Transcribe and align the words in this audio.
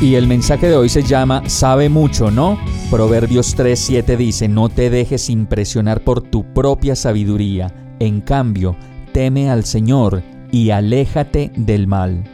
Y 0.00 0.16
el 0.16 0.26
mensaje 0.26 0.68
de 0.68 0.76
hoy 0.76 0.88
se 0.88 1.02
llama 1.02 1.48
Sabe 1.48 1.88
mucho, 1.88 2.30
¿no? 2.30 2.58
Proverbios 2.90 3.56
3:7 3.56 4.16
dice, 4.16 4.48
no 4.48 4.68
te 4.68 4.90
dejes 4.90 5.30
impresionar 5.30 6.02
por 6.02 6.20
tu 6.20 6.44
propia 6.52 6.96
sabiduría, 6.96 7.72
en 8.00 8.20
cambio, 8.20 8.76
teme 9.12 9.50
al 9.50 9.64
Señor 9.64 10.22
y 10.50 10.70
aléjate 10.70 11.52
del 11.56 11.86
mal. 11.86 12.24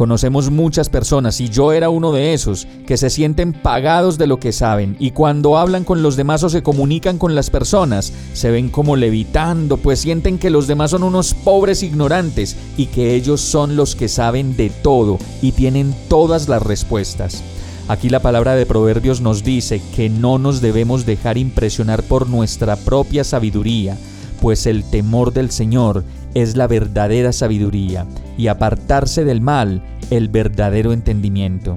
Conocemos 0.00 0.50
muchas 0.50 0.88
personas, 0.88 1.42
y 1.42 1.50
yo 1.50 1.72
era 1.72 1.90
uno 1.90 2.10
de 2.10 2.32
esos, 2.32 2.66
que 2.86 2.96
se 2.96 3.10
sienten 3.10 3.52
pagados 3.52 4.16
de 4.16 4.26
lo 4.26 4.40
que 4.40 4.50
saben, 4.50 4.96
y 4.98 5.10
cuando 5.10 5.58
hablan 5.58 5.84
con 5.84 6.02
los 6.02 6.16
demás 6.16 6.42
o 6.42 6.48
se 6.48 6.62
comunican 6.62 7.18
con 7.18 7.34
las 7.34 7.50
personas, 7.50 8.10
se 8.32 8.50
ven 8.50 8.70
como 8.70 8.96
levitando, 8.96 9.76
pues 9.76 10.00
sienten 10.00 10.38
que 10.38 10.48
los 10.48 10.66
demás 10.66 10.92
son 10.92 11.02
unos 11.02 11.34
pobres 11.34 11.82
ignorantes 11.82 12.56
y 12.78 12.86
que 12.86 13.14
ellos 13.14 13.42
son 13.42 13.76
los 13.76 13.94
que 13.94 14.08
saben 14.08 14.56
de 14.56 14.70
todo 14.70 15.18
y 15.42 15.52
tienen 15.52 15.94
todas 16.08 16.48
las 16.48 16.62
respuestas. 16.62 17.42
Aquí 17.86 18.08
la 18.08 18.22
palabra 18.22 18.54
de 18.54 18.64
Proverbios 18.64 19.20
nos 19.20 19.44
dice 19.44 19.82
que 19.94 20.08
no 20.08 20.38
nos 20.38 20.62
debemos 20.62 21.04
dejar 21.04 21.36
impresionar 21.36 22.04
por 22.04 22.26
nuestra 22.26 22.76
propia 22.76 23.22
sabiduría, 23.22 23.98
pues 24.40 24.66
el 24.66 24.84
temor 24.84 25.32
del 25.32 25.50
Señor 25.50 26.04
es 26.34 26.56
la 26.56 26.66
verdadera 26.66 27.32
sabiduría 27.32 28.06
y 28.36 28.46
apartarse 28.48 29.24
del 29.24 29.40
mal 29.40 29.82
el 30.10 30.28
verdadero 30.28 30.92
entendimiento. 30.92 31.76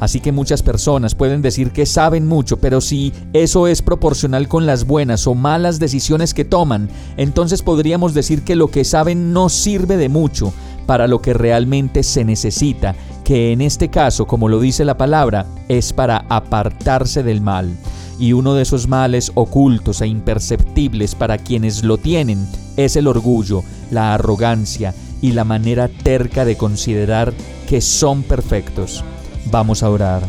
Así 0.00 0.20
que 0.20 0.32
muchas 0.32 0.62
personas 0.62 1.14
pueden 1.14 1.42
decir 1.42 1.72
que 1.72 1.84
saben 1.84 2.26
mucho, 2.26 2.56
pero 2.56 2.80
si 2.80 3.12
eso 3.34 3.66
es 3.66 3.82
proporcional 3.82 4.48
con 4.48 4.64
las 4.64 4.86
buenas 4.86 5.26
o 5.26 5.34
malas 5.34 5.78
decisiones 5.78 6.32
que 6.32 6.46
toman, 6.46 6.88
entonces 7.18 7.62
podríamos 7.62 8.14
decir 8.14 8.42
que 8.42 8.56
lo 8.56 8.68
que 8.68 8.84
saben 8.84 9.34
no 9.34 9.50
sirve 9.50 9.98
de 9.98 10.08
mucho 10.08 10.54
para 10.86 11.06
lo 11.06 11.20
que 11.20 11.34
realmente 11.34 12.02
se 12.02 12.24
necesita, 12.24 12.94
que 13.24 13.52
en 13.52 13.60
este 13.60 13.90
caso, 13.90 14.26
como 14.26 14.48
lo 14.48 14.58
dice 14.58 14.86
la 14.86 14.96
palabra, 14.96 15.46
es 15.68 15.92
para 15.92 16.24
apartarse 16.30 17.22
del 17.22 17.42
mal 17.42 17.76
y 18.20 18.34
uno 18.34 18.54
de 18.54 18.62
esos 18.62 18.86
males 18.86 19.32
ocultos 19.34 20.02
e 20.02 20.06
imperceptibles 20.06 21.14
para 21.14 21.38
quienes 21.38 21.82
lo 21.82 21.96
tienen 21.96 22.46
es 22.76 22.96
el 22.96 23.06
orgullo, 23.06 23.64
la 23.90 24.12
arrogancia 24.12 24.94
y 25.22 25.32
la 25.32 25.44
manera 25.44 25.88
terca 25.88 26.44
de 26.44 26.56
considerar 26.56 27.32
que 27.66 27.80
son 27.80 28.22
perfectos. 28.22 29.02
Vamos 29.50 29.82
a 29.82 29.88
orar. 29.88 30.22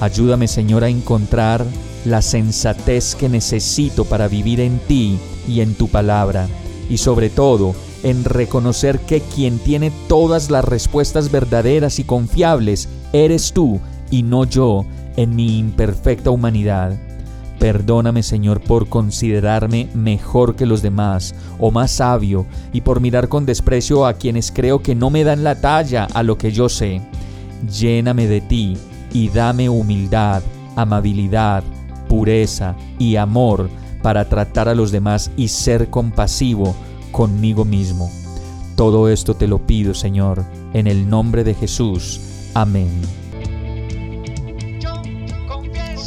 Ayúdame 0.00 0.46
Señor 0.46 0.84
a 0.84 0.88
encontrar 0.88 1.66
la 2.04 2.22
sensatez 2.22 3.16
que 3.16 3.28
necesito 3.28 4.04
para 4.04 4.28
vivir 4.28 4.60
en 4.60 4.78
ti 4.78 5.18
y 5.48 5.60
en 5.62 5.74
tu 5.74 5.88
palabra, 5.88 6.46
y 6.88 6.98
sobre 6.98 7.28
todo 7.28 7.74
en 8.04 8.22
reconocer 8.22 9.00
que 9.00 9.20
quien 9.20 9.58
tiene 9.58 9.90
todas 10.06 10.48
las 10.48 10.64
respuestas 10.64 11.32
verdaderas 11.32 11.98
y 11.98 12.04
confiables 12.04 12.88
eres 13.12 13.52
tú 13.52 13.80
y 14.12 14.22
no 14.22 14.44
yo 14.44 14.86
en 15.16 15.34
mi 15.34 15.58
imperfecta 15.58 16.30
humanidad. 16.30 16.96
Perdóname 17.58 18.22
Señor 18.22 18.60
por 18.60 18.88
considerarme 18.88 19.88
mejor 19.94 20.56
que 20.56 20.66
los 20.66 20.82
demás 20.82 21.34
o 21.58 21.70
más 21.70 21.90
sabio 21.90 22.46
y 22.72 22.82
por 22.82 23.00
mirar 23.00 23.28
con 23.28 23.46
desprecio 23.46 24.06
a 24.06 24.14
quienes 24.14 24.52
creo 24.52 24.82
que 24.82 24.94
no 24.94 25.10
me 25.10 25.24
dan 25.24 25.42
la 25.42 25.60
talla 25.60 26.06
a 26.12 26.22
lo 26.22 26.36
que 26.36 26.52
yo 26.52 26.68
sé. 26.68 27.00
Lléname 27.70 28.26
de 28.26 28.42
ti 28.42 28.76
y 29.12 29.30
dame 29.30 29.68
humildad, 29.68 30.42
amabilidad, 30.76 31.64
pureza 32.08 32.76
y 32.98 33.16
amor 33.16 33.70
para 34.02 34.28
tratar 34.28 34.68
a 34.68 34.74
los 34.74 34.92
demás 34.92 35.30
y 35.36 35.48
ser 35.48 35.88
compasivo 35.88 36.76
conmigo 37.10 37.64
mismo. 37.64 38.10
Todo 38.76 39.08
esto 39.08 39.34
te 39.34 39.48
lo 39.48 39.66
pido, 39.66 39.94
Señor, 39.94 40.44
en 40.74 40.86
el 40.86 41.08
nombre 41.08 41.42
de 41.44 41.54
Jesús. 41.54 42.20
Amén. 42.54 43.25